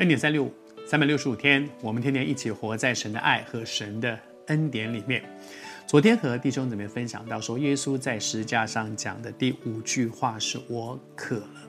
[0.00, 0.50] 恩典三六五，
[0.86, 5.22] 三百六十五天，我们天天一起活在神的爱和神的恩典里面。
[5.86, 11.68] 昨天和弟兄姊妹分享到说，耶稣在十字架上讲的第五句话是“我渴了”，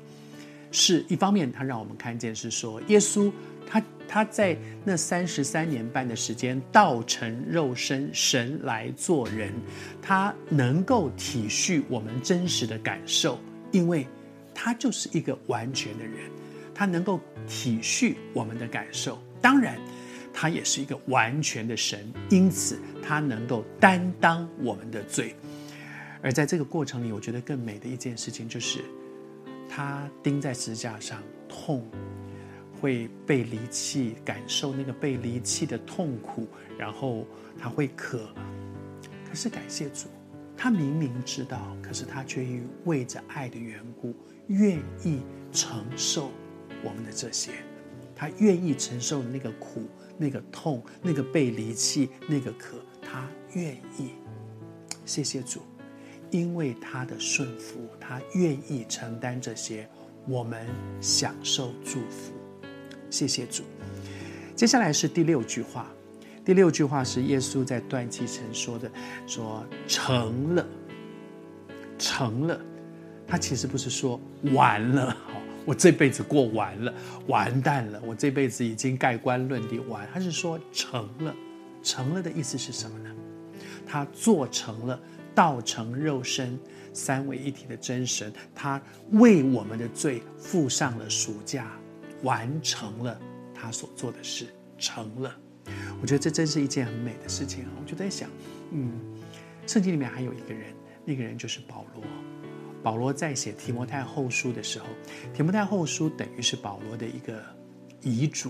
[0.72, 3.30] 是一方面，他让我们看见是说，耶稣
[3.68, 9.52] 他他在那三十三年半的时间，道成肉身，神来做人，
[10.02, 13.38] 他能够体恤我们真实的感受，
[13.74, 14.08] 因为
[14.56, 16.32] 他就是一个完全的人。
[16.82, 19.80] 他能够体恤我们的感受，当然，
[20.34, 25.36] 他也是一个完全的神，因此他能够担当我们的罪。
[26.24, 28.80] 而在这个过程里，我觉得更美的一件事情就是，
[29.70, 31.88] 他钉在十字架上，痛，
[32.82, 36.48] 会被离弃，感受那个被离弃的痛苦，
[36.80, 37.28] 然后
[37.60, 38.28] 他会渴。
[39.30, 40.08] 可是感谢主，
[40.58, 42.44] 他明明知道，可是他却
[42.86, 44.16] 为着爱的缘故，
[44.48, 46.32] 愿意承受。
[46.84, 47.52] 我们的这些，
[48.16, 49.84] 他愿意承受那个苦、
[50.18, 54.12] 那个痛、那个被离弃、那个渴，他愿意。
[55.06, 55.62] 谢谢主，
[56.30, 59.90] 因为他的顺服，他愿意承担这些，
[60.28, 60.66] 我们
[61.02, 62.34] 享受祝福。
[63.10, 63.64] 谢谢主。
[64.56, 65.92] 接下来是第六句话，
[66.46, 68.90] 第六句话是耶稣在断气前说的，
[69.26, 70.66] 说成了，
[71.98, 72.62] 成了。
[73.28, 74.20] 他其实不是说
[74.54, 75.18] 完了。
[75.66, 76.94] 我这辈子过完了，
[77.28, 78.02] 完蛋了！
[78.06, 80.08] 我这辈子已经盖棺论定完。
[80.14, 81.36] 他是说成了，
[81.84, 83.10] 成了的意思是什么呢？
[83.86, 85.00] 他做成了
[85.36, 86.58] 道成肉身，
[86.94, 88.82] 三位一体的真神，他
[89.12, 91.72] 为我们的罪付上了赎价，
[92.24, 93.20] 完成了
[93.54, 94.48] 他所做的事，
[94.78, 95.36] 成了。
[96.02, 97.70] 我觉得这真是一件很美的事情啊！
[97.80, 98.30] 我就在想，
[98.72, 98.92] 嗯，
[99.68, 100.74] 圣经里面还有一个人，
[101.06, 102.04] 那个人就是保罗。
[102.84, 104.86] 保罗在写提摩太后书的时候，
[105.34, 107.44] 提摩太后书等于是保罗的一个
[108.02, 108.50] 遗嘱。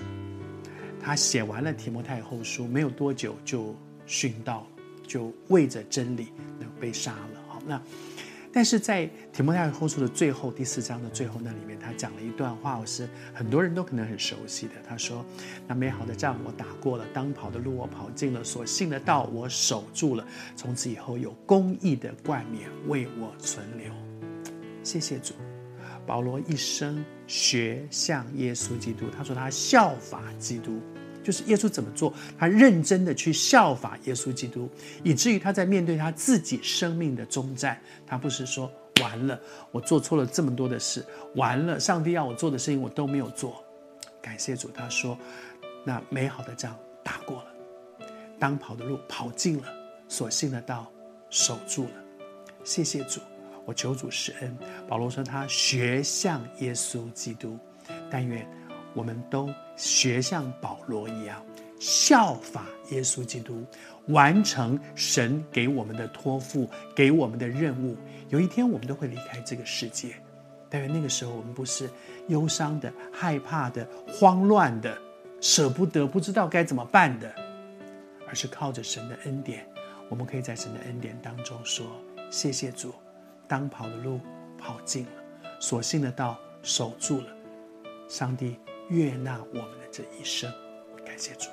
[1.00, 3.76] 他写完了提摩太后书，没有多久就
[4.08, 4.68] 殉道，
[5.08, 6.32] 就为着真理
[6.80, 7.42] 被杀了。
[7.48, 7.82] 好，那
[8.54, 14.74] 但是在提摩太后书的最后第四章的最后那里面，他讲了一段话，我是很多人都可能很熟悉的。
[14.88, 15.26] 他说
[15.68, 23.92] ：“那美好的仗我打过了，当跑的路我跑尽了，所信的道我守住了，从此以后有公义的冠冕为我存留。”
[24.84, 25.34] 谢谢主，
[26.06, 29.06] 保罗一生学像耶稣基督。
[29.16, 30.80] 他说他效法基督，
[31.24, 34.70] 就是耶稣怎么做，他认真的去效法耶稣基督，
[35.04, 38.72] 以至于他在面对他自己生命的终战，他不是说
[39.02, 39.40] 完了，
[39.72, 41.06] 我做错了这么多的事，
[41.36, 43.64] 完了，上帝要我做的事情我都没有做。
[44.22, 45.18] 感谢主，他说
[45.86, 47.46] 那美好的仗打过了，
[48.40, 49.66] 当跑的路跑尽了，
[50.08, 50.92] 所信的道
[51.30, 51.92] 守住了。
[52.64, 53.22] 谢谢主。
[53.66, 54.58] 我求主施恩。
[54.88, 57.58] 保罗说他学像耶稣基督，
[58.10, 58.48] 但愿
[58.94, 61.44] 我们都学像保罗一样，
[61.80, 63.66] 效法耶稣基督，
[64.08, 67.96] 完成神给我们的托付，给我们的任务。
[68.30, 70.16] 有一天我们都会离开这个世界，
[70.70, 71.90] 但愿那个时候我们不是
[72.28, 74.98] 忧伤的、害怕的、慌乱的、
[75.40, 77.34] 舍不得、不知道该怎么办的，
[78.28, 79.66] 而是靠着神的恩典，
[80.10, 81.86] 我们可以在神的恩典当中说：
[82.30, 82.94] 谢谢主。
[83.52, 84.18] 当跑的路
[84.58, 85.12] 跑尽了，
[85.60, 87.28] 所幸的道守住了，
[88.08, 88.58] 上帝
[88.88, 90.50] 悦纳我们的这一生，
[91.06, 91.50] 感谢主。